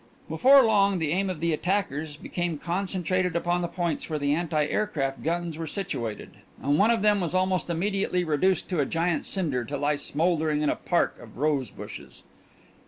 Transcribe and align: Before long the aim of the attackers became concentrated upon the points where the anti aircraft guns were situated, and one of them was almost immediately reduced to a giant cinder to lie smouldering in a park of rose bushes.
Before 0.27 0.63
long 0.63 0.97
the 0.97 1.11
aim 1.11 1.29
of 1.29 1.41
the 1.41 1.53
attackers 1.53 2.17
became 2.17 2.57
concentrated 2.57 3.35
upon 3.35 3.61
the 3.61 3.67
points 3.67 4.09
where 4.09 4.17
the 4.17 4.33
anti 4.33 4.65
aircraft 4.65 5.21
guns 5.21 5.59
were 5.59 5.67
situated, 5.67 6.31
and 6.59 6.79
one 6.79 6.89
of 6.89 7.03
them 7.03 7.21
was 7.21 7.35
almost 7.35 7.69
immediately 7.69 8.23
reduced 8.23 8.67
to 8.69 8.79
a 8.79 8.85
giant 8.87 9.27
cinder 9.27 9.63
to 9.63 9.77
lie 9.77 9.97
smouldering 9.97 10.63
in 10.63 10.69
a 10.71 10.75
park 10.75 11.19
of 11.21 11.37
rose 11.37 11.69
bushes. 11.69 12.23